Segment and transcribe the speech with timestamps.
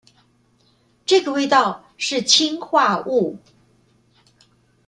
[1.05, 3.37] 這個味道，是氰化物